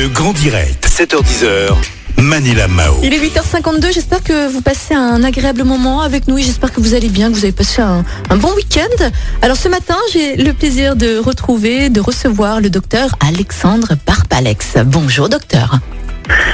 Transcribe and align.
Le 0.00 0.06
grand 0.06 0.32
direct, 0.32 0.86
7h10h. 0.86 1.74
Manila 2.18 2.68
Mao. 2.68 2.94
Il 3.02 3.12
est 3.12 3.18
8h52, 3.18 3.92
j'espère 3.92 4.22
que 4.22 4.48
vous 4.48 4.60
passez 4.60 4.94
un 4.94 5.24
agréable 5.24 5.64
moment 5.64 6.02
avec 6.02 6.28
nous 6.28 6.38
et 6.38 6.42
j'espère 6.42 6.72
que 6.72 6.80
vous 6.80 6.94
allez 6.94 7.08
bien, 7.08 7.32
que 7.32 7.34
vous 7.34 7.42
avez 7.42 7.52
passé 7.52 7.82
un, 7.82 8.04
un 8.30 8.36
bon 8.36 8.54
week-end. 8.54 9.10
Alors 9.42 9.56
ce 9.56 9.68
matin, 9.68 9.96
j'ai 10.12 10.36
le 10.36 10.52
plaisir 10.52 10.94
de 10.94 11.18
retrouver, 11.18 11.90
de 11.90 12.00
recevoir 12.00 12.60
le 12.60 12.70
docteur 12.70 13.16
Alexandre 13.26 13.96
Barpalex. 14.06 14.76
Bonjour 14.86 15.28
docteur. 15.28 15.80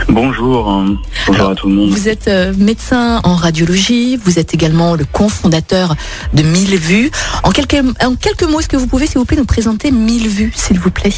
Bonjour, 0.08 0.70
hein. 0.70 0.96
bonjour 1.26 1.50
à 1.50 1.54
tout 1.54 1.68
le 1.68 1.74
monde. 1.74 1.90
Vous 1.90 2.08
êtes 2.08 2.28
euh, 2.28 2.54
médecin 2.56 3.20
en 3.24 3.34
radiologie, 3.34 4.16
vous 4.24 4.38
êtes 4.38 4.54
également 4.54 4.94
le 4.94 5.04
cofondateur 5.04 5.96
de 6.32 6.42
1000 6.42 6.78
vues. 6.78 7.10
En 7.42 7.50
quelques, 7.50 7.84
en 8.02 8.14
quelques 8.14 8.44
mots, 8.44 8.60
est-ce 8.60 8.70
que 8.70 8.78
vous 8.78 8.86
pouvez 8.86 9.06
s'il 9.06 9.18
vous 9.18 9.26
plaît 9.26 9.36
nous 9.36 9.44
présenter 9.44 9.90
1000 9.90 10.28
vues, 10.28 10.52
s'il 10.56 10.78
vous 10.78 10.90
plaît? 10.90 11.12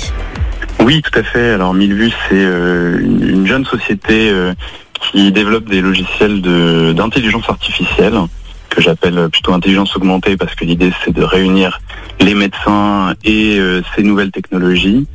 Oui, 0.87 1.03
tout 1.03 1.19
à 1.19 1.25
fait. 1.25 1.51
Alors 1.51 1.75
1000 1.75 1.95
vues, 1.95 2.13
c'est 2.29 2.37
euh, 2.37 3.01
une, 3.01 3.29
une 3.29 3.47
jeune 3.47 3.65
société 3.67 4.31
euh, 4.31 4.55
qui 5.01 5.33
développe 5.33 5.69
des 5.69 5.81
logiciels 5.81 6.41
d'intelligence 6.95 7.49
artificielle 7.49 8.15
que 8.71 8.81
j'appelle 8.81 9.29
plutôt 9.31 9.53
intelligence 9.53 9.97
augmentée 9.97 10.37
parce 10.37 10.55
que 10.55 10.65
l'idée 10.65 10.93
c'est 11.05 11.13
de 11.13 11.25
réunir 11.25 11.81
les 12.21 12.35
médecins 12.35 13.15
et 13.25 13.59
euh, 13.59 13.83
ces 13.97 14.05
nouvelles 14.05 14.31
technologies 14.31 15.09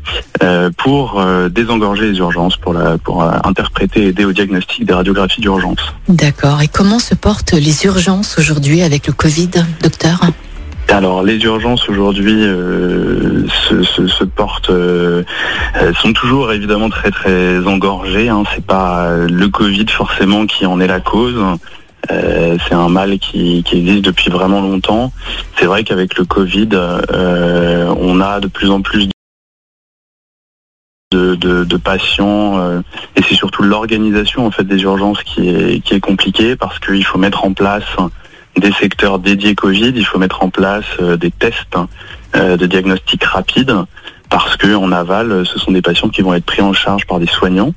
euh, 0.43 0.71
pour 0.77 1.21
euh, 1.21 1.47
désengorger 1.47 2.11
les 2.11 2.17
urgences, 2.17 2.57
pour, 2.57 2.73
la, 2.73 2.97
pour 2.97 3.23
euh, 3.23 3.31
interpréter 3.45 4.03
et 4.03 4.07
aider 4.07 4.25
au 4.25 4.33
diagnostic 4.33 4.85
des 4.85 4.93
radiographies 4.93 5.39
d'urgence. 5.39 5.79
D'accord. 6.09 6.61
Et 6.61 6.67
comment 6.67 6.99
se 6.99 7.15
portent 7.15 7.53
les 7.53 7.85
urgences 7.85 8.37
aujourd'hui 8.37 8.81
avec 8.81 9.07
le 9.07 9.13
Covid, 9.13 9.51
docteur? 9.81 10.19
Alors 10.91 11.23
les 11.23 11.37
urgences 11.37 11.87
aujourd'hui 11.87 12.43
euh, 12.43 13.47
se, 13.47 14.23
portent, 14.25 14.71
euh, 14.71 15.23
sont 16.01 16.11
toujours 16.11 16.51
évidemment 16.51 16.89
très 16.89 17.11
très 17.11 17.65
engorgées. 17.65 18.27
Hein. 18.27 18.43
C'est 18.53 18.65
pas 18.65 19.05
euh, 19.05 19.25
le 19.29 19.47
Covid 19.47 19.85
forcément 19.87 20.45
qui 20.45 20.65
en 20.65 20.81
est 20.81 20.87
la 20.87 20.99
cause. 20.99 21.37
C'est 22.09 22.73
un 22.73 22.89
mal 22.89 23.19
qui, 23.19 23.63
existe 23.71 24.03
depuis 24.03 24.29
vraiment 24.29 24.59
longtemps. 24.59 25.13
C'est 25.55 25.65
vrai 25.65 25.85
qu'avec 25.85 26.17
le 26.17 26.25
Covid, 26.25 26.69
on 26.73 28.19
a 28.19 28.39
de 28.41 28.47
plus 28.47 28.69
en 28.69 28.81
plus 28.81 29.07
de, 31.11 31.77
patients 31.77 32.81
et 33.15 33.21
c'est 33.21 33.35
surtout 33.35 33.63
l'organisation 33.63 34.45
en 34.45 34.51
fait 34.51 34.65
des 34.65 34.81
urgences 34.81 35.23
qui 35.23 35.47
est 35.49 35.99
compliquée 36.01 36.57
parce 36.57 36.79
qu'il 36.79 37.05
faut 37.05 37.17
mettre 37.17 37.45
en 37.45 37.53
place 37.53 37.85
des 38.57 38.71
secteurs 38.73 39.19
dédiés 39.19 39.55
Covid, 39.55 39.93
il 39.95 40.05
faut 40.05 40.19
mettre 40.19 40.43
en 40.43 40.49
place 40.49 40.85
euh, 40.99 41.17
des 41.17 41.31
tests 41.31 41.77
euh, 42.35 42.57
de 42.57 42.65
diagnostic 42.65 43.23
rapide 43.23 43.73
parce 44.29 44.55
que 44.55 44.75
en 44.75 44.91
aval, 44.91 45.45
ce 45.45 45.59
sont 45.59 45.71
des 45.71 45.81
patients 45.81 46.09
qui 46.09 46.21
vont 46.21 46.33
être 46.33 46.45
pris 46.45 46.61
en 46.61 46.73
charge 46.73 47.05
par 47.05 47.19
des 47.19 47.27
soignants. 47.27 47.73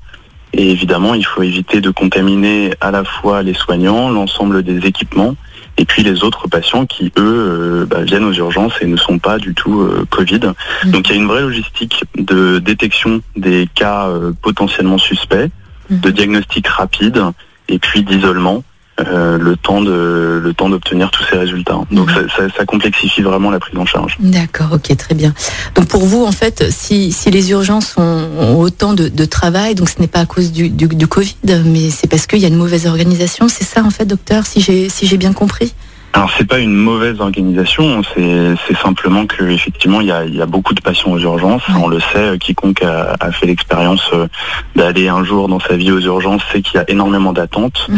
Et 0.52 0.70
évidemment, 0.70 1.14
il 1.14 1.26
faut 1.26 1.42
éviter 1.42 1.80
de 1.80 1.90
contaminer 1.90 2.74
à 2.80 2.92
la 2.92 3.02
fois 3.02 3.42
les 3.42 3.54
soignants, 3.54 4.08
l'ensemble 4.08 4.62
des 4.62 4.86
équipements, 4.86 5.34
et 5.78 5.84
puis 5.84 6.04
les 6.04 6.22
autres 6.22 6.46
patients 6.46 6.86
qui, 6.86 7.12
eux, 7.18 7.82
euh, 7.82 7.86
bah, 7.86 8.02
viennent 8.02 8.24
aux 8.24 8.32
urgences 8.32 8.74
et 8.80 8.86
ne 8.86 8.96
sont 8.96 9.18
pas 9.18 9.38
du 9.38 9.52
tout 9.52 9.80
euh, 9.80 10.06
Covid. 10.10 10.52
Mhm. 10.84 10.90
Donc 10.92 11.08
il 11.08 11.16
y 11.16 11.18
a 11.18 11.20
une 11.20 11.26
vraie 11.26 11.40
logistique 11.40 12.04
de 12.16 12.60
détection 12.60 13.20
des 13.34 13.68
cas 13.74 14.06
euh, 14.06 14.32
potentiellement 14.40 14.98
suspects, 14.98 15.50
Mhm. 15.90 16.00
de 16.00 16.10
diagnostic 16.10 16.68
rapide, 16.68 17.20
et 17.68 17.78
puis 17.78 18.02
d'isolement. 18.04 18.62
Euh, 19.00 19.38
le 19.38 19.56
temps 19.56 19.80
de 19.80 20.40
le 20.42 20.54
temps 20.54 20.68
d'obtenir 20.68 21.10
tous 21.10 21.24
ces 21.30 21.36
résultats. 21.36 21.80
Donc 21.90 22.08
Mhm. 22.10 22.14
ça, 22.28 22.36
ça- 22.48 22.54
ça 22.58 22.64
complexifie 22.64 23.22
vraiment 23.22 23.50
la 23.50 23.58
prise 23.58 23.76
en 23.78 23.86
charge. 23.86 24.16
D'accord, 24.20 24.68
ok, 24.72 24.96
très 24.96 25.14
bien. 25.14 25.34
Donc 25.74 25.86
pour 25.88 26.04
vous, 26.04 26.24
en 26.24 26.32
fait, 26.32 26.64
si, 26.70 27.10
si 27.10 27.30
les 27.30 27.50
urgences 27.50 27.94
ont, 27.96 28.02
ont 28.38 28.56
autant 28.60 28.92
de, 28.94 29.08
de 29.08 29.24
travail, 29.24 29.74
donc 29.74 29.88
ce 29.88 30.00
n'est 30.00 30.06
pas 30.06 30.20
à 30.20 30.26
cause 30.26 30.52
du, 30.52 30.68
du, 30.70 30.86
du 30.86 31.06
Covid, 31.08 31.34
mais 31.64 31.90
c'est 31.90 32.06
parce 32.08 32.26
qu'il 32.26 32.38
y 32.38 32.44
a 32.44 32.48
une 32.48 32.56
mauvaise 32.56 32.86
organisation, 32.86 33.48
c'est 33.48 33.64
ça 33.64 33.82
en 33.82 33.90
fait, 33.90 34.04
docteur, 34.04 34.46
si 34.46 34.60
j'ai 34.60 34.88
si 34.88 35.06
j'ai 35.06 35.16
bien 35.16 35.32
compris? 35.32 35.72
Alors 36.16 36.30
c'est 36.38 36.46
pas 36.46 36.60
une 36.60 36.72
mauvaise 36.72 37.20
organisation, 37.20 38.02
c'est 38.14 38.76
simplement 38.80 39.26
que 39.26 39.44
effectivement 39.50 40.00
il 40.00 40.06
y 40.06 40.12
a, 40.12 40.24
y 40.24 40.40
a 40.40 40.46
beaucoup 40.46 40.72
de 40.72 40.80
patients 40.80 41.10
aux 41.10 41.18
urgences. 41.18 41.66
Ouais. 41.68 41.74
On 41.82 41.88
le 41.88 41.98
sait, 41.98 42.18
euh, 42.18 42.36
quiconque 42.38 42.82
a, 42.82 43.16
a 43.18 43.32
fait 43.32 43.46
l'expérience 43.46 44.08
euh, 44.12 44.28
d'aller 44.76 45.08
un 45.08 45.24
jour 45.24 45.48
dans 45.48 45.58
sa 45.58 45.76
vie 45.76 45.90
aux 45.90 45.98
urgences 46.00 46.42
sait 46.52 46.62
qu'il 46.62 46.76
y 46.76 46.78
a 46.78 46.88
énormément 46.88 47.32
d'attentes. 47.32 47.88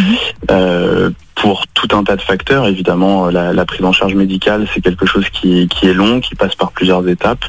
Euh, 0.50 1.10
pour 1.34 1.66
tout 1.74 1.94
un 1.94 2.02
tas 2.04 2.16
de 2.16 2.22
facteurs, 2.22 2.66
évidemment, 2.66 3.26
euh, 3.26 3.30
la, 3.30 3.52
la 3.52 3.64
prise 3.66 3.84
en 3.84 3.92
charge 3.92 4.14
médicale, 4.14 4.66
c'est 4.72 4.80
quelque 4.80 5.04
chose 5.04 5.28
qui, 5.28 5.68
qui 5.68 5.86
est 5.86 5.92
long, 5.92 6.20
qui 6.20 6.34
passe 6.34 6.54
par 6.54 6.72
plusieurs 6.72 7.06
étapes. 7.06 7.44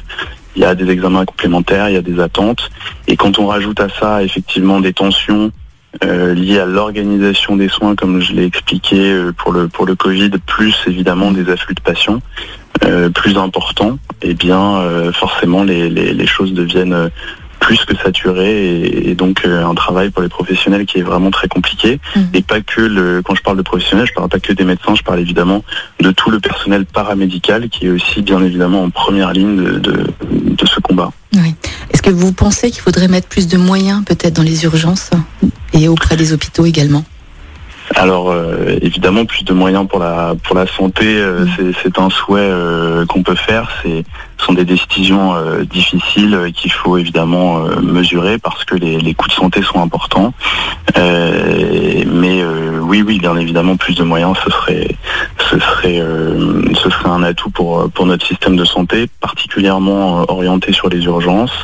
Il 0.54 0.60
y 0.60 0.66
a 0.66 0.74
des 0.74 0.90
examens 0.90 1.24
complémentaires, 1.24 1.88
il 1.88 1.94
y 1.94 1.98
a 1.98 2.02
des 2.02 2.20
attentes. 2.20 2.68
Et 3.06 3.16
quand 3.16 3.38
on 3.38 3.46
rajoute 3.46 3.80
à 3.80 3.88
ça, 3.88 4.22
effectivement, 4.22 4.80
des 4.80 4.92
tensions 4.92 5.50
euh, 6.04 6.34
liées 6.34 6.58
à 6.58 6.66
l'organisation 6.66 7.56
des 7.56 7.68
soins, 7.68 7.94
comme 7.96 8.20
je 8.20 8.32
l'ai 8.32 8.44
expliqué 8.44 9.10
euh, 9.12 9.32
pour 9.32 9.52
le, 9.52 9.68
pour 9.68 9.86
le 9.86 9.94
Covid, 9.94 10.30
plus 10.46 10.74
évidemment 10.86 11.30
des 11.32 11.50
afflux 11.50 11.74
de 11.74 11.80
patients 11.80 12.20
euh, 12.84 13.08
plus 13.10 13.36
importants, 13.36 13.98
eh 14.22 14.34
bien, 14.34 14.76
euh, 14.76 15.12
forcément, 15.12 15.64
les, 15.64 15.88
les, 15.88 16.12
les 16.12 16.26
choses 16.26 16.52
deviennent 16.52 17.10
plus 17.60 17.84
que 17.84 17.96
saturées 17.96 18.76
et, 18.76 19.10
et 19.10 19.14
donc 19.16 19.44
un 19.44 19.74
travail 19.74 20.10
pour 20.10 20.22
les 20.22 20.28
professionnels 20.28 20.86
qui 20.86 20.98
est 21.00 21.02
vraiment 21.02 21.32
très 21.32 21.48
compliqué 21.48 21.98
Mhm. 22.14 22.28
et 22.32 22.42
pas 22.42 22.60
que 22.60 22.80
le 22.80 23.20
quand 23.24 23.34
je 23.34 23.42
parle 23.42 23.56
de 23.56 23.62
professionnels 23.62 24.06
je 24.06 24.12
parle 24.14 24.28
pas 24.28 24.38
que 24.38 24.52
des 24.52 24.62
médecins 24.64 24.94
je 24.94 25.02
parle 25.02 25.18
évidemment 25.18 25.64
de 26.00 26.12
tout 26.12 26.30
le 26.30 26.38
personnel 26.38 26.86
paramédical 26.86 27.68
qui 27.68 27.86
est 27.86 27.90
aussi 27.90 28.22
bien 28.22 28.40
évidemment 28.44 28.84
en 28.84 28.90
première 28.90 29.32
ligne 29.32 29.56
de, 29.56 29.78
de, 29.80 30.06
de 30.30 30.66
ce 30.66 30.78
combat 30.78 31.10
Oui. 31.34 31.54
Est-ce 31.92 32.00
que 32.00 32.10
vous 32.10 32.32
pensez 32.32 32.70
qu'il 32.70 32.80
faudrait 32.80 33.08
mettre 33.08 33.26
plus 33.28 33.48
de 33.48 33.56
moyens 33.58 34.04
peut-être 34.04 34.34
dans 34.34 34.42
les 34.44 34.62
urgences? 34.64 35.10
Et 35.72 35.88
auprès 35.88 36.16
des 36.16 36.32
hôpitaux 36.32 36.66
également. 36.66 37.04
Alors 37.94 38.30
euh, 38.30 38.78
évidemment 38.82 39.24
plus 39.24 39.44
de 39.44 39.52
moyens 39.52 39.86
pour 39.88 39.98
la 39.98 40.34
pour 40.42 40.54
la 40.54 40.66
santé 40.66 41.04
euh, 41.06 41.46
Mhm. 41.58 41.72
c'est 41.82 41.98
un 41.98 42.10
souhait 42.10 42.40
euh, 42.40 43.06
qu'on 43.06 43.22
peut 43.22 43.34
faire. 43.34 43.70
C'est 43.82 44.04
ce 44.36 44.44
sont 44.44 44.52
des 44.52 44.64
décisions 44.64 45.34
difficiles 45.68 46.52
qu'il 46.54 46.70
faut 46.70 46.96
évidemment 46.96 47.60
mesurer 47.82 48.38
parce 48.38 48.64
que 48.64 48.76
les, 48.76 48.98
les 48.98 49.14
coûts 49.14 49.26
de 49.26 49.32
santé 49.32 49.62
sont 49.62 49.82
importants. 49.82 50.32
Mais 50.96 52.42
oui 52.88 52.98
oui 53.06 53.18
bien 53.18 53.36
évidemment 53.36 53.76
plus 53.76 53.94
de 53.94 54.02
moyens 54.12 54.34
ce 54.44 54.50
serait 54.56 54.88
ce 55.50 55.56
serait 55.66 55.98
euh, 56.00 56.62
ce 56.82 56.88
serait 56.94 57.10
un 57.18 57.22
atout 57.22 57.50
pour 57.50 57.70
pour 57.94 58.04
notre 58.06 58.26
système 58.26 58.56
de 58.56 58.64
santé 58.64 59.08
particulièrement 59.20 60.02
euh, 60.20 60.24
orienté 60.28 60.72
sur 60.72 60.88
les 60.88 61.02
urgences 61.04 61.56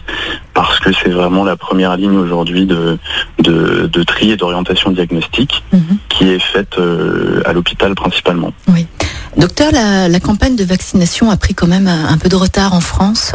parce 0.58 0.78
que 0.82 0.90
c'est 1.00 1.10
vraiment 1.20 1.44
la 1.44 1.56
première 1.56 1.96
ligne 1.96 2.18
aujourd'hui 2.26 2.66
de, 2.66 2.98
de 3.40 3.86
de 3.96 4.02
tri 4.12 4.30
et 4.32 4.36
d'orientation 4.36 4.90
diagnostique 4.98 5.54
Mhm. 5.72 5.96
qui 6.08 6.24
est 6.34 6.38
faite 6.52 6.74
euh, 6.78 7.42
à 7.46 7.52
l'hôpital 7.52 7.94
principalement. 7.94 8.52
Docteur, 9.36 9.72
la, 9.72 10.08
la 10.08 10.20
campagne 10.20 10.54
de 10.54 10.62
vaccination 10.64 11.28
a 11.30 11.36
pris 11.36 11.54
quand 11.54 11.66
même 11.66 11.88
un, 11.88 12.04
un 12.14 12.18
peu 12.18 12.28
de 12.28 12.36
retard 12.36 12.72
en 12.72 12.80
France. 12.80 13.32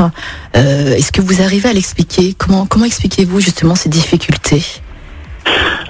Euh, 0.55 0.95
Est-ce 0.95 1.11
que 1.11 1.21
vous 1.21 1.41
arrivez 1.41 1.67
à 1.67 1.73
l'expliquer? 1.73 2.33
Comment, 2.37 2.65
comment 2.65 2.85
expliquez-vous 2.85 3.41
justement 3.41 3.75
ces 3.75 3.89
difficultés? 3.89 4.63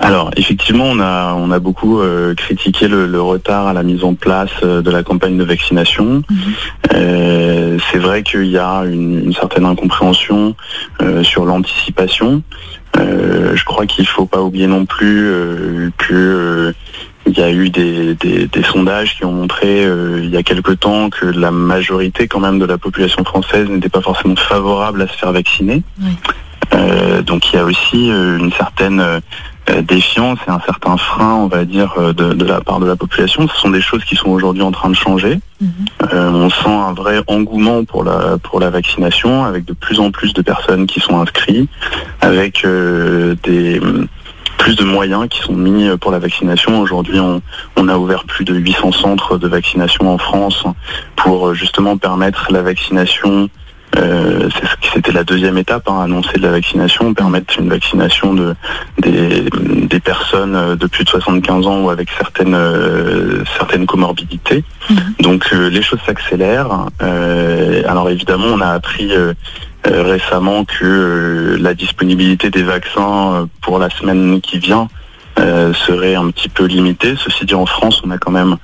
Alors 0.02 0.32
effectivement, 0.38 0.86
on 0.86 1.00
a 1.00 1.34
on 1.38 1.52
a 1.52 1.60
beaucoup 1.60 2.00
euh, 2.00 2.34
critiqué 2.34 2.88
le, 2.88 3.06
le 3.06 3.22
retard 3.22 3.68
à 3.68 3.74
la 3.74 3.84
mise 3.84 4.04
en 4.04 4.14
place 4.14 4.50
euh, 4.64 4.82
de 4.82 4.90
la 4.92 5.04
campagne 5.04 5.38
de 5.38 5.44
vaccination. 5.44 6.24
Euh, 6.94 7.78
c'est 7.92 8.00
vrai 8.00 8.24
qu'il 8.24 8.46
y 8.48 8.58
a 8.58 8.84
une, 8.86 9.26
une 9.26 9.34
certaine 9.34 9.66
incompréhension 9.66 10.56
sur 11.24 11.46
l'anticipation. 11.46 12.42
Je 12.96 13.64
crois 13.66 13.86
qu'il 13.86 14.06
faut 14.08 14.26
pas 14.26 14.42
oublier 14.42 14.68
non 14.68 14.86
plus 14.86 15.32
que 15.98 16.74
il 17.28 17.38
y 17.38 17.42
a 17.42 17.52
eu 17.52 17.70
des, 17.70 18.16
des- 18.16 18.48
des 18.48 18.64
sondages 18.64 19.16
qui 19.18 19.24
ont 19.26 19.32
montré 19.32 19.86
euh, 19.86 20.20
il 20.24 20.30
y 20.32 20.38
a 20.38 20.42
quelque 20.44 20.72
temps 20.72 21.10
que 21.12 21.26
la 21.28 21.52
majorité 21.52 22.28
quand 22.28 22.40
même 22.40 22.58
de 22.58 22.66
la 22.66 22.78
population 22.80 23.24
française 23.24 23.70
n'était 23.70 23.90
pas 23.90 24.02
forcément 24.02 24.36
favorable 24.36 25.02
à 25.04 25.08
se 25.08 25.14
faire 25.14 25.32
vacciner. 25.32 25.84
Oui. 26.02 26.10
Euh, 26.74 27.22
donc 27.22 27.52
il 27.52 27.58
y 27.58 27.60
a 27.60 27.66
aussi 27.66 28.10
une 28.10 28.52
certaine 28.54 29.22
défiance 29.82 30.40
et 30.48 30.52
un 30.52 30.60
certain 30.66 30.98
frein, 30.98 31.36
on 31.36 31.48
va 31.48 31.66
dire, 31.66 31.94
euh, 31.98 32.14
de, 32.14 32.34
de 32.34 32.46
la 32.46 32.62
part 32.62 32.80
de 32.80 32.88
la 32.88 32.96
population. 32.96 33.48
Ce 33.48 33.56
sont 33.58 33.70
des 33.70 33.82
choses 33.82 34.04
qui 34.04 34.16
sont 34.16 34.30
aujourd'hui 34.30 34.64
en 34.64 34.72
train 34.72 34.90
de 34.90 34.96
changer. 34.96 35.40
Mhm. 35.62 35.72
Euh, 36.14 36.32
on 36.32 36.50
sent 36.50 36.70
un 36.70 36.94
vrai 36.94 37.22
engouement 37.28 37.84
pour 37.84 38.04
la 38.04 38.38
pour 38.38 38.60
la 38.60 38.70
vaccination, 38.70 39.44
avec 39.44 39.66
de 39.66 39.74
plus 39.74 40.00
en 40.00 40.12
plus 40.12 40.34
de 40.34 40.42
personnes 40.42 40.88
qui 40.88 41.00
sont 41.00 41.20
inscrites, 41.20 41.70
avec 42.22 42.66
euh, 42.66 43.36
des 43.44 43.82
plus 44.60 44.76
de 44.76 44.84
moyens 44.84 45.28
qui 45.30 45.40
sont 45.40 45.54
mis 45.54 45.90
pour 45.98 46.12
la 46.12 46.20
vaccination. 46.20 46.82
Aujourd'hui, 46.82 47.20
on, 47.20 47.42
on 47.78 47.88
a 47.88 47.98
ouvert 47.98 48.26
plus 48.26 48.46
de 48.46 48.54
800 48.54 48.92
centres 48.92 49.38
de 49.38 49.48
vaccination 49.48 50.14
en 50.14 50.18
France 50.18 50.64
pour 51.16 51.48
euh, 51.48 51.54
justement 51.54 51.98
permettre 51.98 52.52
la 52.52 52.62
vaccination 52.62 53.50
euh, 53.98 54.50
C'était 54.94 55.12
la 55.12 55.24
deuxième 55.24 55.58
étape, 55.58 55.90
hein, 55.90 56.02
annoncer 56.04 56.38
de 56.38 56.44
la 56.44 56.52
vaccination, 56.52 57.14
permettre 57.14 57.60
une 57.60 57.70
vaccination 57.70 58.34
de, 58.34 58.56
des, 59.00 59.46
des 59.90 60.00
personnes 60.00 60.56
euh, 60.56 60.76
de 60.76 60.88
plus 60.88 61.04
de 61.04 61.10
75 61.10 61.68
ans 61.68 61.82
ou 61.82 61.90
avec 61.90 62.10
certaines, 62.18 62.56
euh, 62.56 63.44
certaines 63.58 63.86
comorbidités. 63.86 64.64
Mhm. 64.90 64.98
Donc 65.22 65.46
euh, 65.54 65.70
les 65.70 65.82
choses 65.82 66.00
s'accélèrent. 66.06 66.88
Euh, 67.02 67.82
alors 67.88 68.10
évidemment, 68.10 68.48
on 68.48 68.62
a 68.62 68.70
appris 68.70 69.12
euh, 69.12 69.34
récemment 69.86 70.66
que 70.66 71.58
la 71.60 71.74
disponibilité 71.74 72.50
des 72.50 72.64
vaccins 72.64 73.48
pour 73.62 73.80
la 73.80 73.90
semaine 73.90 74.42
qui 74.42 74.60
vient 74.60 74.88
serait 75.38 76.16
un 76.16 76.32
petit 76.32 76.50
peu 76.50 76.66
limitée. 76.66 77.16
Ceci 77.18 77.46
dit, 77.46 77.56
en 77.56 77.66
France, 77.66 78.02
on 78.06 78.12
a 78.12 78.18
quand 78.18 78.32
même 78.32 78.58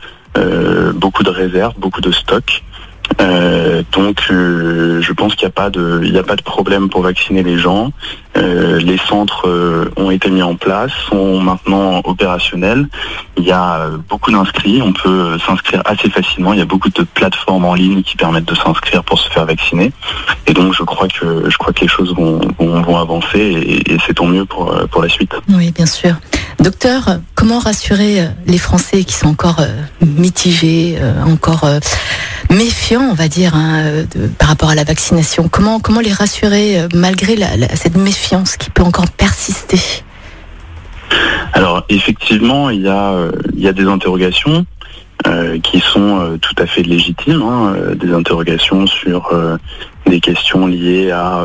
beaucoup 0.94 1.24
de 1.24 1.30
réserves, 1.30 1.74
beaucoup 1.77 2.01
de 2.01 2.12
stocks. 2.12 2.63
Euh, 3.22 3.84
donc, 3.92 4.22
euh, 4.30 5.02
je 5.02 5.14
pense 5.14 5.36
qu'il 5.36 5.46
n'y 5.46 5.52
a 5.52 5.54
pas 5.54 5.70
de, 5.70 6.02
il 6.04 6.18
a 6.18 6.24
pas 6.24 6.36
de 6.36 6.42
problème 6.42 6.90
pour 6.90 7.02
vacciner 7.02 7.44
les 7.44 7.58
gens. 7.58 7.92
Euh, 8.38 8.80
les 8.80 8.98
centres 8.98 9.48
ont 9.96 10.12
été 10.12 10.30
mis 10.30 10.42
en 10.42 10.56
place, 10.56 10.92
sont 11.10 11.40
maintenant 11.40 12.02
opérationnels. 12.04 12.88
Il 13.38 13.44
y 13.44 13.52
a 13.52 13.88
beaucoup 14.10 14.32
d'inscrits. 14.32 14.82
On 14.82 14.94
peut 14.94 15.38
s'inscrire 15.46 15.82
assez 15.86 16.10
facilement. 16.10 16.54
Il 16.54 16.60
y 16.60 16.62
a 16.62 16.66
beaucoup 16.66 16.90
de 16.90 17.04
plateformes 17.04 17.66
en 17.66 17.74
ligne 17.74 18.04
qui 18.04 18.18
permettent 18.18 18.48
de 18.48 18.56
s'inscrire 18.56 19.04
pour 19.04 19.20
se 19.20 19.30
faire 19.30 19.46
vacciner. 19.46 19.92
Et 20.48 20.54
donc, 20.54 20.74
je 20.74 20.84
crois 20.84 21.08
que, 21.08 21.50
je 21.50 21.58
crois 21.58 21.74
que 21.74 21.82
les 21.82 21.88
choses 21.88 22.14
vont, 22.14 22.42
vont, 22.60 22.98
avancer 22.98 23.40
et, 23.40 23.94
et 23.94 23.98
c'est 24.06 24.14
tant 24.14 24.28
mieux 24.28 24.46
pour, 24.46 24.74
pour 24.90 25.02
la 25.02 25.10
suite. 25.10 25.34
Oui, 25.50 25.72
bien 25.72 25.86
sûr. 25.86 26.16
Docteur, 26.60 27.19
comment 27.36 27.60
rassurer 27.60 28.28
les 28.48 28.57
Français 28.57 29.04
qui 29.04 29.13
sont 29.13 29.28
encore 29.28 29.62
mitigés, 30.02 30.98
encore 31.25 31.68
méfiants, 32.50 33.07
on 33.12 33.13
va 33.13 33.28
dire, 33.28 33.56
hein, 33.56 34.06
par 34.38 34.50
rapport 34.50 34.69
à 34.69 34.75
la 34.75 34.84
vaccination? 34.84 35.50
Comment, 35.50 35.80
comment 35.80 36.00
les 36.00 36.13
rassurer 36.13 36.80
euh, 36.80 36.88
malgré 36.94 37.36
cette 37.75 37.98
méfiance 37.98 38.57
qui 38.57 38.69
peut 38.69 38.84
encore 38.84 39.10
persister? 39.10 39.80
Alors, 41.54 41.86
effectivement, 41.90 42.69
il 42.69 42.81
y 42.81 42.88
a, 42.88 43.12
euh, 43.12 43.31
y 43.56 43.68
a 43.68 43.74
des 43.74 43.86
interrogations. 43.86 44.66
Euh, 45.28 45.60
qui 45.60 45.80
sont 45.80 46.38
tout 46.40 46.54
à 46.62 46.68
fait 46.68 46.84
légitimes, 46.84 47.42
hein, 47.42 47.74
des 47.96 48.13
interrogations 48.13 48.86
sur 48.86 49.34
des 50.06 50.19
questions 50.19 50.68
liées 50.68 51.10
à 51.10 51.42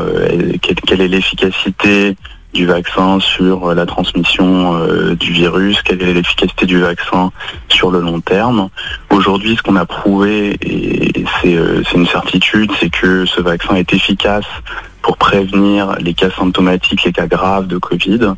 quelle 0.61 1.01
est 1.01 1.07
l'efficacité 1.07 2.15
du 2.53 2.65
vaccin 2.65 3.19
sur 3.19 3.69
euh, 3.69 3.75
la 3.75 3.85
transmission 3.85 4.75
euh, 4.75 5.15
du 5.15 5.31
virus, 5.31 5.81
quelle 5.81 6.01
est 6.01 6.13
l'efficacité 6.13 6.65
du 6.65 6.79
vaccin 6.79 7.31
sur 7.69 7.91
le 7.91 7.99
long 7.99 8.21
terme. 8.21 8.69
Aujourd'hui, 9.09 9.55
ce 9.55 9.61
qu'on 9.61 9.75
a 9.75 9.85
prouvé, 9.85 10.57
et 10.61 11.13
euh, 11.45 11.83
c'est 11.85 11.97
une 11.97 12.07
certitude, 12.07 12.71
c'est 12.79 12.89
que 12.89 13.25
ce 13.25 13.41
vaccin 13.41 13.75
est 13.75 13.93
efficace 13.93 14.45
pour 15.01 15.17
prévenir 15.17 15.95
les 15.99 16.13
cas 16.13 16.29
symptomatiques, 16.31 17.03
les 17.03 17.11
cas 17.11 17.27
graves 17.27 17.67
de 17.67 17.77
Covid. 17.77 18.33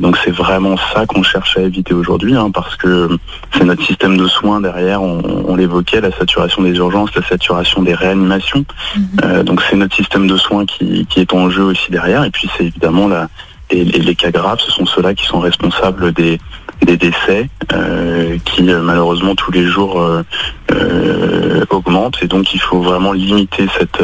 donc 0.00 0.18
c'est 0.24 0.30
vraiment 0.30 0.76
ça 0.92 1.06
qu'on 1.06 1.22
cherche 1.22 1.56
à 1.56 1.62
éviter 1.62 1.94
aujourd'hui, 1.94 2.36
hein, 2.36 2.50
parce 2.52 2.76
que 2.76 3.08
c'est 3.52 3.64
notre 3.64 3.84
système 3.84 4.16
de 4.16 4.26
soins 4.26 4.60
derrière, 4.60 5.02
on, 5.02 5.56
l'évoquait, 5.56 6.00
la 6.00 6.12
saturation 6.12 6.62
des 6.62 6.74
urgences, 6.76 7.14
la 7.14 7.22
saturation 7.22 7.82
des 7.82 7.94
réanimations. 7.94 8.64
Mhm. 8.96 9.42
donc 9.42 9.62
c'est 9.68 9.76
notre 9.76 9.96
système 9.96 10.26
de 10.26 10.36
soins 10.36 10.66
qui, 10.66 11.06
qui, 11.06 11.20
est 11.20 11.32
en 11.32 11.50
jeu 11.50 11.62
aussi 11.62 11.90
derrière, 11.90 12.24
et 12.24 12.30
puis 12.30 12.50
c'est 12.56 12.66
évidemment 12.66 13.08
la, 13.08 13.28
et, 13.70 13.84
les 13.84 14.14
cas 14.14 14.30
graves, 14.30 14.60
ce 14.60 14.70
sont 14.70 14.86
ceux-là 14.86 15.14
qui 15.14 15.26
sont 15.26 15.40
responsables 15.40 16.12
des, 16.12 16.40
des 16.82 16.96
décès 16.96 17.48
euh, 17.72 18.38
qui 18.44 18.70
euh, 18.70 18.80
malheureusement 18.82 19.34
tous 19.34 19.50
les 19.52 19.64
jours 19.64 20.00
euh, 20.00 21.64
augmentent 21.70 22.18
et 22.22 22.26
donc 22.28 22.54
il 22.54 22.60
faut 22.60 22.80
vraiment 22.80 23.12
limiter 23.12 23.66
cette 23.78 24.02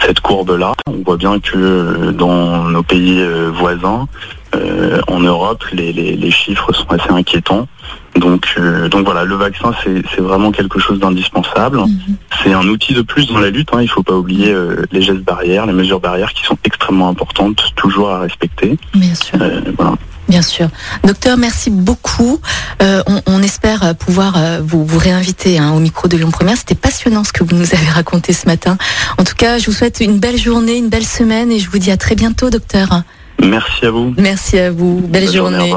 cette 0.00 0.20
courbe 0.20 0.56
là. 0.58 0.72
On 0.86 1.02
voit 1.04 1.16
bien 1.16 1.38
que 1.40 2.10
dans 2.12 2.64
nos 2.64 2.82
pays 2.82 3.24
voisins, 3.52 4.06
en 5.08 5.20
Europe, 5.20 5.64
les, 5.72 5.92
les, 5.92 6.16
les, 6.16 6.30
chiffres 6.30 6.72
sont 6.72 6.90
assez 6.90 7.10
inquiétants. 7.10 7.66
Donc, 8.16 8.56
donc 8.90 9.04
voilà, 9.04 9.24
le 9.24 9.34
vaccin, 9.34 9.72
c'est 9.82 10.20
vraiment 10.20 10.52
quelque 10.52 10.78
chose 10.78 11.00
d'indispensable. 11.00 11.78
Mhm. 11.78 12.16
C'est 12.42 12.52
un 12.52 12.66
outil 12.68 12.94
de 12.94 13.02
plus 13.02 13.26
dans 13.26 13.40
la 13.40 13.50
lutte. 13.50 13.70
Hein. 13.72 13.80
Il 13.80 13.86
ne 13.86 13.90
faut 13.90 14.04
pas 14.04 14.14
oublier 14.14 14.54
les 14.92 15.02
gestes 15.02 15.24
barrières, 15.24 15.66
les 15.66 15.72
mesures 15.72 16.00
barrières 16.00 16.32
qui 16.32 16.44
sont 16.44 16.58
extrêmement 16.64 17.08
importantes, 17.08 17.72
toujours 17.74 18.10
à 18.10 18.20
respecter. 18.20 18.78
Bien 18.94 19.14
sûr. 19.14 19.38
voilà. 19.76 19.94
Bien 20.28 20.42
sûr. 20.42 20.68
Docteur, 21.04 21.36
merci 21.36 21.70
beaucoup. 21.70 22.40
Euh, 22.82 23.02
on, 23.26 23.42
espère 23.42 23.94
pouvoir 23.96 24.34
euh, 24.36 24.60
vous, 24.64 24.84
vous 24.84 24.98
réinviter 24.98 25.58
hein, 25.58 25.72
au 25.72 25.80
micro 25.80 26.08
de 26.08 26.16
Lyon 26.16 26.30
Première. 26.30 26.56
C'était 26.56 26.74
passionnant 26.74 27.24
ce 27.24 27.32
que 27.32 27.44
vous 27.44 27.54
nous 27.54 27.74
avez 27.74 27.88
raconté 27.88 28.32
ce 28.32 28.46
matin. 28.46 28.78
En 29.18 29.24
tout 29.24 29.34
cas, 29.34 29.58
je 29.58 29.66
vous 29.66 29.72
souhaite 29.72 30.00
une 30.00 30.18
belle 30.18 30.38
journée, 30.38 30.76
une 30.76 30.88
belle 30.88 31.06
semaine 31.06 31.50
et 31.52 31.58
je 31.58 31.68
vous 31.68 31.78
dis 31.78 31.90
à 31.90 31.96
très 31.96 32.14
bientôt, 32.14 32.50
docteur. 32.50 33.02
Merci 33.42 33.86
à 33.86 33.90
vous. 33.90 34.14
Merci 34.16 34.58
à 34.58 34.70
vous. 34.70 35.00
Belle, 35.00 35.30
journée. 35.30 35.74